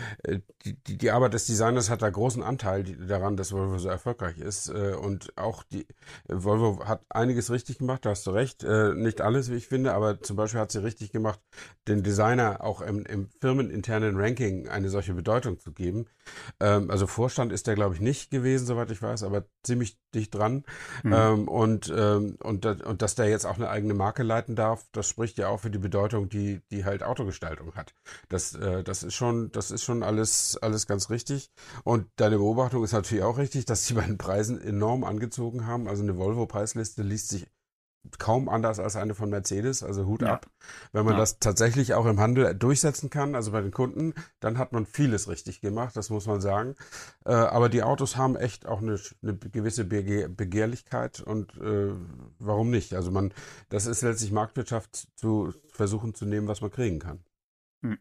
[0.65, 4.69] die, die Arbeit des Designers hat da großen Anteil daran, dass Volvo so erfolgreich ist.
[4.69, 5.88] Äh, und auch die
[6.28, 8.63] Volvo hat einiges richtig gemacht, da hast du recht.
[8.63, 11.39] Äh, nicht alles, wie ich finde, aber zum Beispiel hat sie richtig gemacht,
[11.88, 16.06] den Designer auch im, im firmeninternen Ranking eine solche Bedeutung zu geben.
[16.60, 20.34] Ähm, also Vorstand ist der, glaube ich, nicht gewesen, soweit ich weiß, aber ziemlich dicht
[20.34, 20.64] dran.
[21.04, 21.14] Mhm.
[21.14, 25.08] Ähm, und, ähm, und, und dass der jetzt auch eine eigene Marke leiten darf, das
[25.08, 27.94] spricht ja auch für die Bedeutung, die, die halt Autogestaltung hat.
[28.30, 31.52] Das, äh, das ist schon, das ist schon alles, alles ganz richtig.
[31.84, 35.88] Und deine Beobachtung ist natürlich auch richtig, dass die bei den Preisen enorm angezogen haben.
[35.88, 37.48] Also eine Volvo-Preisliste liest sich
[38.20, 40.34] kaum anders als eine von Mercedes, also Hut ja.
[40.34, 40.48] ab.
[40.91, 41.20] Wenn man ja.
[41.20, 45.28] das tatsächlich auch im Handel durchsetzen kann, also bei den Kunden, dann hat man vieles
[45.28, 46.76] richtig gemacht, das muss man sagen.
[47.26, 51.94] Äh, aber die Autos haben echt auch eine, eine gewisse Begehr Begehrlichkeit und äh,
[52.39, 52.94] warum nicht?
[52.94, 53.34] Also man,
[53.70, 57.20] das ist letztlich Marktwirtschaft zu versuchen zu nehmen, was man kriegen kann.
[57.84, 57.98] Hm.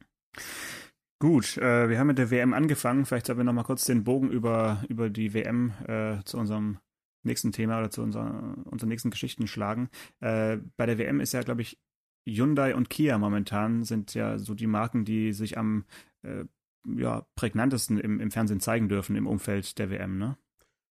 [1.21, 3.07] Gut, äh, wir haben mit der WM angefangen.
[3.07, 6.79] Vielleicht sollen wir noch mal kurz den Bogen über, über die WM äh, zu unserem
[7.25, 9.89] nächsten Thema oder zu unserer, unseren nächsten Geschichten schlagen.
[10.21, 11.79] Äh, bei der WM ist ja, glaube ich,
[12.27, 15.85] Hyundai und Kia momentan sind ja so die Marken, die sich am
[16.23, 16.45] äh,
[16.87, 20.37] ja, prägnantesten im, im Fernsehen zeigen dürfen im Umfeld der WM, ne?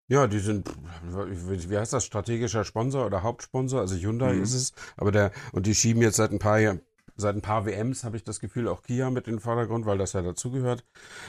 [0.10, 0.70] Ja, die sind,
[1.02, 3.80] wie heißt das, strategischer Sponsor oder Hauptsponsor?
[3.80, 4.44] Also Hyundai mhm.
[4.44, 6.82] ist es, aber der, und die schieben jetzt seit ein paar Jahren,
[7.16, 9.98] seit ein paar WMs habe ich das Gefühl, auch Kia mit in den Vordergrund, weil
[9.98, 10.84] das ja dazugehört.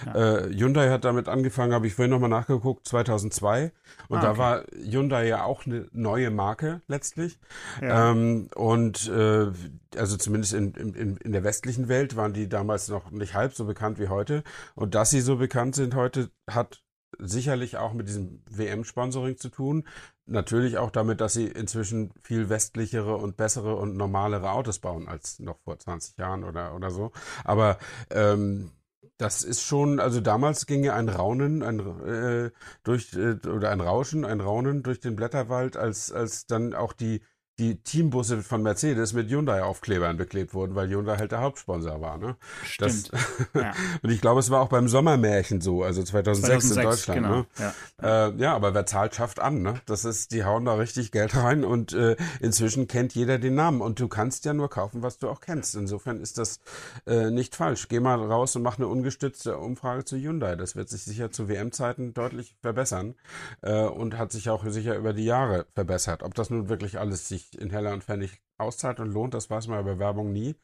[0.06, 0.38] Ja.
[0.38, 3.72] Äh, Hyundai hat damit angefangen, habe ich vorhin nochmal nachgeguckt, 2002.
[4.08, 7.38] Und ah, da war Hyundai ja auch eine neue Marke letztlich.
[7.80, 8.10] Ja.
[8.10, 9.50] Ähm, und äh,
[9.96, 13.64] also zumindest in, in, in der westlichen Welt waren die damals noch nicht halb so
[13.64, 14.42] bekannt wie heute.
[14.74, 16.82] Und dass sie so bekannt sind heute, hat
[17.18, 19.86] sicherlich auch mit diesem WM-Sponsoring zu tun.
[20.26, 25.38] Natürlich auch damit, dass sie inzwischen viel westlichere und bessere und normalere Autos bauen als
[25.38, 27.12] noch vor 20 Jahren oder, oder so.
[27.44, 27.78] Aber
[28.10, 28.70] ähm,
[29.16, 32.50] das ist schon, also damals ging ja ein Raunen, ein äh,
[32.82, 37.22] durch äh, oder ein Rauschen, ein Raunen durch den Blätterwald, als als dann auch die
[37.58, 42.18] die Teambusse von Mercedes mit Hyundai-Aufklebern beklebt wurden, weil Hyundai halt der Hauptsponsor war.
[42.18, 42.36] Ne?
[42.64, 43.12] Stimmt.
[43.12, 43.72] Das, ja.
[44.02, 47.22] und ich glaube, es war auch beim Sommermärchen so, also 2006, 2006 in Deutschland.
[47.22, 47.36] Genau.
[47.36, 47.46] Ne?
[48.02, 48.28] Ja.
[48.28, 49.62] Äh, ja, aber wer zahlt, schafft an.
[49.62, 49.80] Ne?
[49.86, 53.80] Das ist, die hauen da richtig Geld rein und äh, inzwischen kennt jeder den Namen
[53.80, 55.76] und du kannst ja nur kaufen, was du auch kennst.
[55.76, 56.58] Insofern ist das
[57.06, 57.86] äh, nicht falsch.
[57.88, 60.56] Geh mal raus und mach eine ungestützte Umfrage zu Hyundai.
[60.56, 63.14] Das wird sich sicher zu WM-Zeiten deutlich verbessern
[63.62, 66.24] äh, und hat sich auch sicher über die Jahre verbessert.
[66.24, 69.68] Ob das nun wirklich alles sich in Heller und Pfennig auszahlt und lohnt, das weiß
[69.68, 70.54] man bei Werbung nie.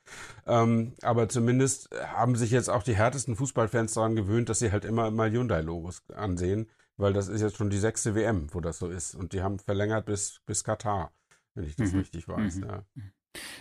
[0.46, 4.84] Ähm, aber zumindest haben sich jetzt auch die härtesten Fußballfans daran gewöhnt, dass sie halt
[4.84, 8.88] immer mal Hyundai-Logos ansehen, weil das ist jetzt schon die sechste WM, wo das so
[8.88, 9.14] ist.
[9.14, 11.12] Und die haben verlängert bis, bis Katar,
[11.54, 11.98] wenn ich das mhm.
[11.98, 12.56] richtig weiß.
[12.56, 12.64] Mhm.
[12.64, 12.84] Ja.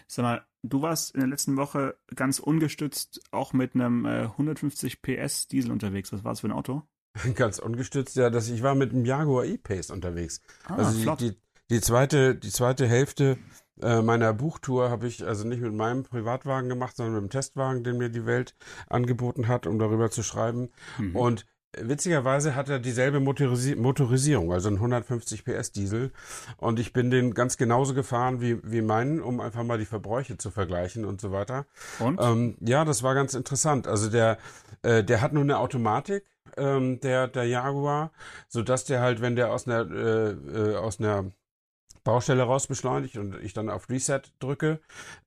[0.07, 5.01] Sag mal, du warst in der letzten Woche ganz ungestützt auch mit einem äh, 150
[5.01, 6.11] PS Diesel unterwegs.
[6.11, 6.83] Was war das für ein Auto?
[7.35, 10.41] Ganz ungestützt, ja, dass ich war mit einem Jaguar E-Pace unterwegs.
[10.65, 11.21] Ah, also flott.
[11.21, 11.35] die,
[11.69, 13.37] die zweite, die zweite Hälfte
[13.81, 17.83] äh, meiner Buchtour habe ich also nicht mit meinem Privatwagen gemacht, sondern mit dem Testwagen,
[17.83, 18.55] den mir die Welt
[18.87, 20.69] angeboten hat, um darüber zu schreiben.
[20.97, 21.15] Mhm.
[21.15, 21.45] Und
[21.77, 26.11] Witzigerweise hat er dieselbe Motorisi Motorisierung, also ein 150 PS Diesel.
[26.57, 30.37] Und ich bin den ganz genauso gefahren wie, wie meinen, um einfach mal die Verbräuche
[30.37, 31.67] zu vergleichen und so weiter.
[31.99, 32.19] Und?
[32.19, 33.87] Ähm, ja, das war ganz interessant.
[33.87, 34.39] Also der,
[34.81, 36.25] äh, der hat nur eine Automatik,
[36.57, 38.11] ähm, der, der Jaguar,
[38.47, 41.31] so dass der halt, wenn der aus einer, äh, äh, aus einer
[42.09, 44.79] Baustelle raus beschleunigt und ich dann auf Reset drücke,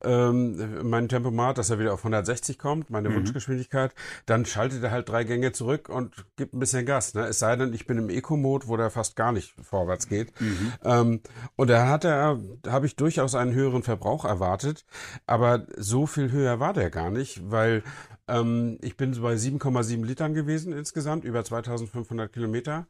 [0.02, 3.14] ähm, mein Tempomat, dass er wieder auf 160 kommt, meine mhm.
[3.14, 3.94] Wunschgeschwindigkeit,
[4.26, 7.14] dann schaltet er halt drei Gänge zurück und gibt ein bisschen Gas.
[7.14, 7.26] Ne?
[7.26, 10.40] Es sei denn, ich bin im Eco-Mode, wo der fast gar nicht vorwärts geht.
[10.40, 10.72] Mhm.
[10.82, 11.20] Ähm,
[11.54, 14.84] und da hat er, habe ich durchaus einen höheren Verbrauch erwartet,
[15.24, 17.84] aber so viel höher war der gar nicht, weil
[18.28, 22.86] ähm, ich bin so bei 7,7 Litern gewesen insgesamt, über 2500 Kilometer.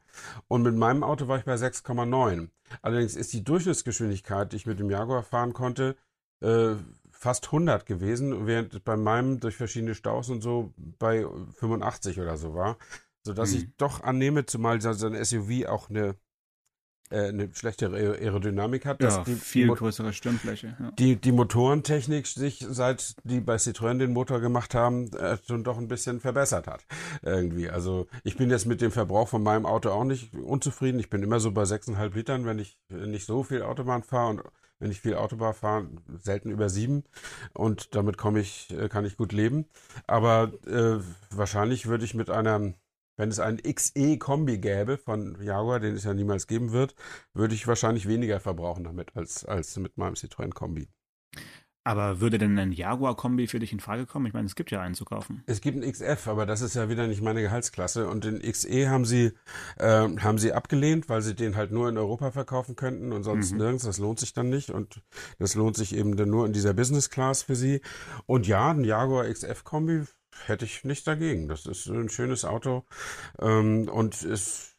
[0.48, 2.48] Und mit meinem Auto war ich bei 6,9.
[2.82, 5.96] Allerdings ist die Durchschnittsgeschwindigkeit, die ich mit dem Jaguar fahren konnte,
[6.40, 6.74] äh,
[7.10, 12.54] fast 100 gewesen, während bei meinem durch verschiedene Staus und so bei 85 oder so
[12.54, 12.76] war.
[13.22, 13.58] Sodass mhm.
[13.58, 16.16] ich doch annehme, zumal so ein SUV auch eine
[17.12, 19.02] äh, eine schlechtere Aerodynamik hat.
[19.02, 20.76] Ja, die, viel die größere Stirnfläche.
[20.78, 20.90] Ja.
[20.92, 25.78] Die, die Motorentechnik sich, seit die bei Citroën den Motor gemacht haben, äh, schon doch
[25.78, 26.84] ein bisschen verbessert hat.
[27.22, 27.68] Irgendwie.
[27.68, 30.98] Also ich bin jetzt mit dem Verbrauch von meinem Auto auch nicht unzufrieden.
[30.98, 34.42] Ich bin immer so bei 6,5 Litern, wenn ich nicht so viel Autobahn fahre und
[34.82, 35.86] wenn ich viel Autobahn fahre,
[36.22, 37.04] selten über sieben.
[37.54, 39.66] Und damit komme ich, äh, kann ich gut leben.
[40.06, 40.98] Aber äh,
[41.30, 42.74] wahrscheinlich würde ich mit einer
[43.16, 46.94] wenn es einen XE-Kombi gäbe von Jaguar, den es ja niemals geben wird,
[47.34, 50.88] würde ich wahrscheinlich weniger verbrauchen damit als, als mit meinem Citroën-Kombi.
[51.84, 54.26] Aber würde denn ein Jaguar-Kombi für dich in Frage kommen?
[54.26, 55.42] Ich meine, es gibt ja einen zu kaufen.
[55.46, 58.08] Es gibt einen XF, aber das ist ja wieder nicht meine Gehaltsklasse.
[58.08, 59.32] Und den XE haben sie,
[59.78, 63.52] äh, haben sie abgelehnt, weil sie den halt nur in Europa verkaufen könnten und sonst
[63.52, 63.58] mhm.
[63.58, 63.84] nirgends.
[63.84, 64.70] Das lohnt sich dann nicht.
[64.70, 65.02] Und
[65.40, 67.80] das lohnt sich eben dann nur in dieser Business Class für sie.
[68.26, 70.04] Und ja, ein Jaguar XF-Kombi
[70.46, 71.48] hätte ich nichts dagegen.
[71.48, 72.84] Das ist ein schönes Auto
[73.40, 74.72] ähm, und ist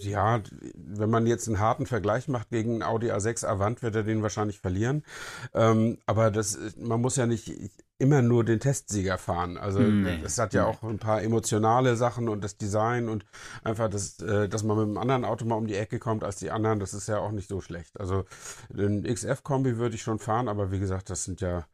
[0.00, 0.42] ja,
[0.74, 4.60] wenn man jetzt einen harten Vergleich macht gegen Audi A6 Avant, wird er den wahrscheinlich
[4.60, 5.04] verlieren.
[5.52, 7.52] Ähm, aber das, man muss ja nicht
[7.98, 9.56] immer nur den Testsieger fahren.
[9.56, 10.20] Also nee.
[10.24, 13.24] es hat ja auch ein paar emotionale Sachen und das Design und
[13.62, 16.36] einfach das, äh, dass man mit einem anderen Auto mal um die Ecke kommt als
[16.36, 17.98] die anderen, das ist ja auch nicht so schlecht.
[18.00, 18.24] Also
[18.68, 21.66] den XF-Kombi würde ich schon fahren, aber wie gesagt, das sind ja,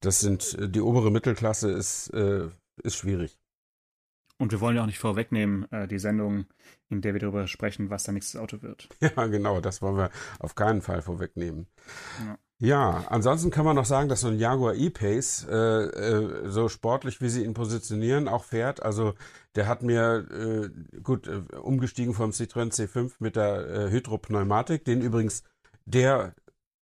[0.00, 2.48] das sind die obere Mittelklasse ist äh,
[2.82, 3.38] ist schwierig.
[4.38, 6.44] Und wir wollen ja auch nicht vorwegnehmen, äh, die Sendung,
[6.90, 8.88] in der wir darüber sprechen, was dein nächstes Auto wird.
[9.00, 11.66] Ja, genau, das wollen wir auf keinen Fall vorwegnehmen.
[12.24, 12.38] Ja.
[12.58, 17.20] Ja, ansonsten kann man noch sagen, dass so ein Jaguar E-Pace, äh, äh, so sportlich
[17.20, 18.82] wie sie ihn positionieren, auch fährt.
[18.82, 19.14] Also
[19.56, 25.02] der hat mir, äh, gut, äh, umgestiegen vom Citroën C5 mit der äh, Hydropneumatik, den
[25.02, 25.42] übrigens
[25.84, 26.34] der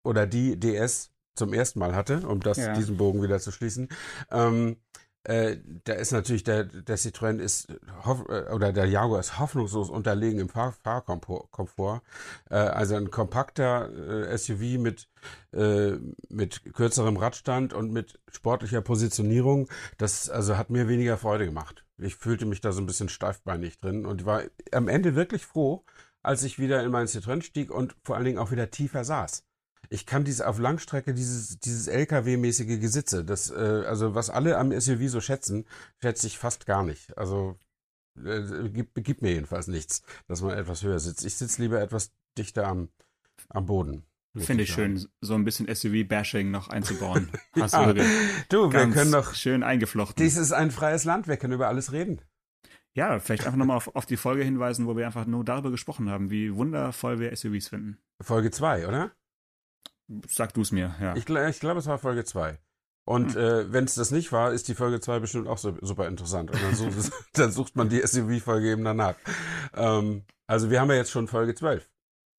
[0.03, 2.73] oder die DS zum ersten Mal hatte, um das, ja.
[2.73, 3.89] diesen Bogen wieder zu schließen.
[4.31, 4.77] Ähm,
[5.25, 10.39] äh, da ist natürlich der, der Citroën ist äh, oder der Jaguar ist hoffnungslos unterlegen
[10.39, 12.01] im Fahr Fahrkomfort.
[12.49, 13.89] Äh, also ein kompakter
[14.31, 15.09] äh, SUV mit
[15.51, 15.97] äh,
[16.29, 19.67] mit kürzerem Radstand und mit sportlicher Positionierung.
[19.97, 21.83] Das also hat mir weniger Freude gemacht.
[21.97, 25.83] Ich fühlte mich da so ein bisschen steifbeinig drin und war am Ende wirklich froh,
[26.23, 29.43] als ich wieder in meinen Citroën stieg und vor allen Dingen auch wieder tiefer saß
[29.89, 34.71] ich kann diese auf Langstrecke dieses dieses LKW-mäßige Gesitze, das äh, also was alle am
[34.71, 35.65] SUV so schätzen,
[35.99, 37.17] schätze ich fast gar nicht.
[37.17, 37.57] Also
[38.23, 41.25] äh, gibt, gibt mir jedenfalls nichts, dass man etwas höher sitzt.
[41.25, 42.89] Ich sitze lieber etwas dichter am
[43.49, 44.05] am Boden.
[44.37, 47.31] Finde ich schön, so ein bisschen SUV-Bashing noch einzubauen.
[47.59, 48.03] Hast ja, du,
[48.49, 50.23] du wir können doch schön eingeflochten.
[50.23, 52.21] Dies ist ein freies Land, wir können über alles reden.
[52.93, 56.09] Ja, vielleicht einfach nochmal auf, auf die Folge hinweisen, wo wir einfach nur darüber gesprochen
[56.09, 57.97] haben, wie wundervoll wir SUVs finden.
[58.21, 59.11] Folge 2, oder?
[60.27, 61.15] Sag du es mir, ja.
[61.15, 62.57] Ich, ich glaube, es war Folge 2.
[63.05, 63.41] Und hm.
[63.41, 66.51] äh, wenn es das nicht war, ist die Folge 2 bestimmt auch so, super interessant.
[66.51, 69.15] Und dann sucht, dann sucht man die SUV-Folge eben danach.
[69.75, 71.89] Ähm, also wir haben ja jetzt schon Folge 12.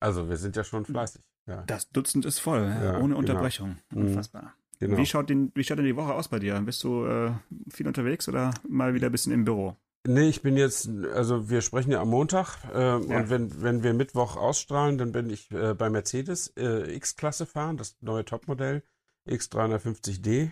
[0.01, 1.23] Also wir sind ja schon fleißig.
[1.47, 1.65] Ja.
[1.67, 3.19] Das Dutzend ist voll, ja, ohne genau.
[3.19, 3.79] Unterbrechung.
[3.91, 4.07] Mhm.
[4.07, 4.55] Unfassbar.
[4.79, 4.97] Genau.
[4.97, 6.59] Wie, schaut den, wie schaut denn die Woche aus bei dir?
[6.61, 7.33] Bist du äh,
[7.69, 9.77] viel unterwegs oder mal wieder ein bisschen im Büro?
[10.13, 12.95] Nee, ich bin jetzt, also wir sprechen ja am Montag äh, ja.
[12.97, 17.77] und wenn, wenn wir Mittwoch ausstrahlen, dann bin ich äh, bei Mercedes äh, X-Klasse fahren,
[17.77, 18.83] das neue Topmodell
[19.29, 20.51] X350D.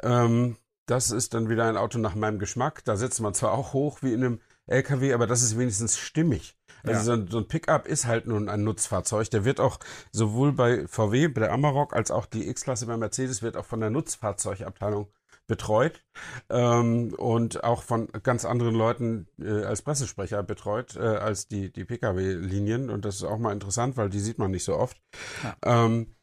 [0.00, 2.84] Ähm, das ist dann wieder ein Auto nach meinem Geschmack.
[2.84, 6.56] Da sitzt man zwar auch hoch wie in einem LKW, aber das ist wenigstens stimmig.
[6.84, 7.04] Also ja.
[7.04, 9.28] so, ein, so ein Pickup ist halt nun ein Nutzfahrzeug.
[9.30, 9.80] Der wird auch
[10.12, 13.80] sowohl bei VW, bei der Amarok, als auch die X-Klasse bei Mercedes wird auch von
[13.80, 15.08] der Nutzfahrzeugabteilung
[15.46, 16.02] betreut
[16.48, 21.84] ähm, und auch von ganz anderen Leuten äh, als Pressesprecher betreut äh, als die, die
[21.84, 22.90] Pkw-Linien.
[22.90, 24.96] Und das ist auch mal interessant, weil die sieht man nicht so oft.
[25.42, 25.84] Ja.
[25.84, 26.14] Ähm,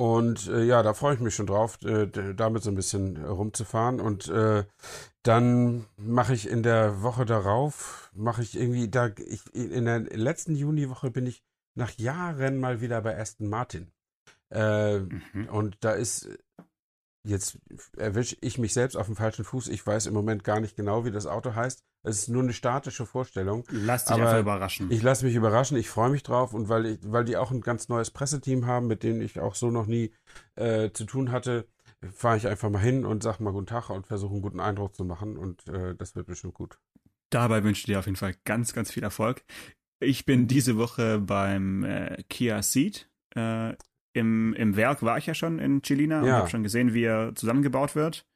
[0.00, 4.00] und äh, ja, da freue ich mich schon drauf, äh, damit so ein bisschen rumzufahren.
[4.00, 4.64] Und äh,
[5.22, 10.54] dann mache ich in der Woche darauf, mache ich irgendwie, da ich, in der letzten
[10.54, 11.42] Juniwoche bin ich
[11.74, 13.92] nach Jahren mal wieder bei Aston Martin.
[14.50, 15.48] Äh, mhm.
[15.50, 16.30] Und da ist
[17.22, 17.58] Jetzt
[17.96, 19.68] erwische ich mich selbst auf dem falschen Fuß.
[19.68, 21.82] Ich weiß im Moment gar nicht genau, wie das Auto heißt.
[22.02, 23.64] Es ist nur eine statische Vorstellung.
[23.68, 24.90] Lass dich einfach überraschen.
[24.90, 25.76] Ich lasse mich überraschen.
[25.76, 28.86] Ich freue mich drauf und weil, ich, weil die auch ein ganz neues Presseteam haben,
[28.86, 30.12] mit denen ich auch so noch nie
[30.54, 31.68] äh, zu tun hatte,
[32.14, 34.94] fahre ich einfach mal hin und sage mal guten Tag und versuche einen guten Eindruck
[34.94, 36.78] zu machen und äh, das wird bestimmt gut.
[37.28, 39.44] Dabei wünsche ich dir auf jeden Fall ganz, ganz viel Erfolg.
[40.00, 43.74] Ich bin diese Woche beim äh, Kia Ceed äh,
[44.12, 46.22] im, im Werk war ich ja schon in Chilina ja.
[46.22, 48.26] und habe schon gesehen, wie er zusammengebaut wird.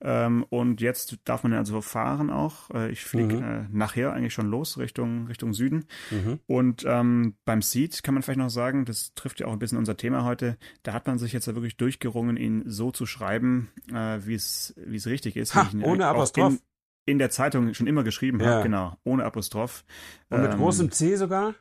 [0.00, 2.70] Ähm, und jetzt darf man also fahren auch.
[2.70, 3.42] Äh, ich fliege mhm.
[3.42, 5.86] äh, nachher eigentlich schon los Richtung, Richtung Süden.
[6.10, 6.38] Mhm.
[6.46, 9.78] Und ähm, beim Seed kann man vielleicht noch sagen, das trifft ja auch ein bisschen
[9.78, 13.70] unser Thema heute, da hat man sich jetzt ja wirklich durchgerungen, ihn so zu schreiben,
[13.90, 15.54] äh, wie es wie es richtig ist.
[15.54, 16.52] Ha, ohne Apostroph.
[16.52, 16.60] In,
[17.06, 18.46] in, der Zeitung schon immer geschrieben ja.
[18.46, 19.84] habe, genau, ohne Apostroph.
[20.28, 21.54] Und mit ähm, großem C sogar?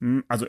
[0.00, 0.46] Hm, also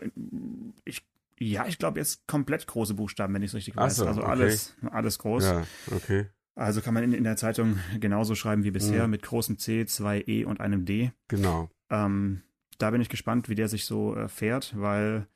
[0.84, 1.04] ich
[1.42, 3.98] ja, ich glaube jetzt komplett große Buchstaben, wenn ich es richtig weiß.
[3.98, 4.30] So, also okay.
[4.30, 5.44] alles, alles groß.
[5.44, 5.64] Ja,
[5.96, 6.28] okay.
[6.56, 9.12] Also kann man in, in der Zeitung genauso schreiben wie bisher, mhm.
[9.12, 11.12] mit großem C, zwei E und einem D.
[11.28, 11.70] Genau.
[11.90, 12.44] Ähm,
[12.78, 15.28] da bin ich gespannt, wie der sich so äh, fährt, weil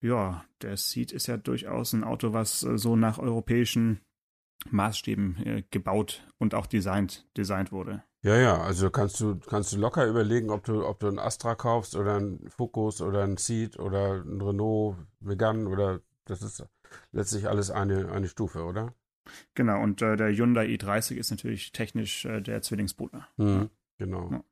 [0.00, 4.00] ja, der Seat ist ja durchaus ein Auto, was äh, so nach europäischen
[4.70, 8.04] Maßstäben äh, gebaut und auch designt, designt wurde.
[8.24, 11.56] Ja, ja, also kannst du, kannst du locker überlegen, ob du, ob du einen Astra
[11.56, 16.64] kaufst oder einen Focus oder einen Seat oder einen Renault Megane oder das ist
[17.10, 18.94] letztlich alles eine, eine Stufe, oder?
[19.54, 23.26] Genau, und äh, der Hyundai i30 ist natürlich technisch äh, der Zwillingsbruder.
[23.38, 24.30] Mhm, genau.
[24.30, 24.44] Ja.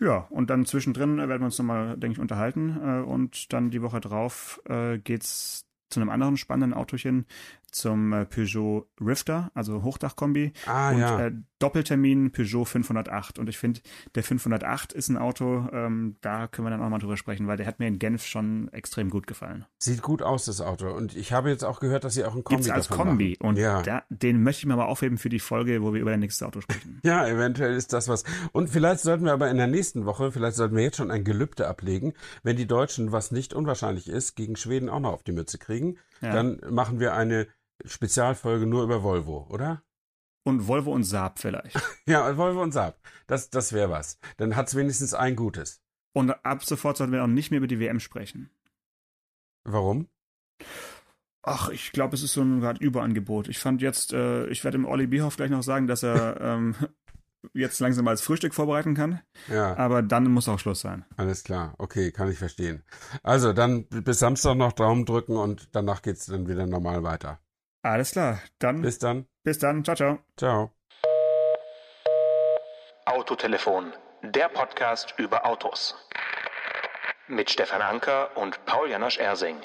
[0.00, 2.78] Ja, und dann zwischendrin werden wir uns nochmal, denke ich, unterhalten.
[2.82, 7.26] Äh, und dann die Woche drauf äh, geht's zu einem anderen spannenden Autochen,
[7.70, 10.52] zum äh, Peugeot Rifter, also Hochdachkombi.
[10.66, 11.26] Ah, und ja.
[11.26, 13.38] äh, Doppeltermin Peugeot 508.
[13.38, 13.80] Und ich finde,
[14.14, 17.56] der 508 ist ein Auto, ähm, da können wir dann auch mal drüber sprechen, weil
[17.56, 19.66] der hat mir in Genf schon extrem gut gefallen.
[19.78, 20.90] Sieht gut aus, das Auto.
[20.90, 23.36] Und ich habe jetzt auch gehört, dass sie auch ein Kombi Gibt's als Kombi.
[23.38, 23.48] Machen.
[23.48, 23.82] Und ja.
[23.82, 26.46] da, den möchte ich mir aber aufheben für die Folge, wo wir über das nächste
[26.46, 27.00] Auto sprechen.
[27.04, 28.24] ja, eventuell ist das was.
[28.52, 31.24] Und vielleicht sollten wir aber in der nächsten Woche, vielleicht sollten wir jetzt schon ein
[31.24, 35.32] Gelübde ablegen, wenn die Deutschen, was nicht unwahrscheinlich ist, gegen Schweden auch noch auf die
[35.32, 36.32] Mütze kriegen, ja.
[36.32, 37.48] dann machen wir eine
[37.84, 39.82] Spezialfolge nur über Volvo, oder?
[40.44, 41.78] Und Volvo und Saab vielleicht.
[42.06, 43.00] ja, Volvo und Saab.
[43.26, 44.18] Das, das wäre was.
[44.38, 45.82] Dann hat es wenigstens ein Gutes.
[46.14, 48.50] Und ab sofort sollten wir auch nicht mehr über die WM sprechen.
[49.64, 50.08] Warum?
[51.42, 53.48] Ach, ich glaube, es ist so ein gerade Überangebot.
[53.48, 56.74] Ich fand jetzt, äh, ich werde dem Olli Bierhoff gleich noch sagen, dass er ähm,
[57.52, 59.20] jetzt langsam mal als Frühstück vorbereiten kann.
[59.48, 59.76] Ja.
[59.76, 61.04] Aber dann muss auch Schluss sein.
[61.16, 61.74] Alles klar.
[61.78, 62.82] Okay, kann ich verstehen.
[63.22, 67.38] Also dann bis Samstag noch Daumen drücken und danach geht es dann wieder normal weiter.
[67.88, 68.42] Alles klar.
[68.58, 68.82] Dann.
[68.82, 69.26] Bis dann.
[69.44, 69.82] Bis dann.
[69.82, 70.18] Ciao, ciao.
[70.36, 70.70] Ciao.
[73.06, 75.96] Autotelefon, der Podcast über Autos.
[77.28, 79.56] Mit Stefan Anker und Paul Janosch Ersing.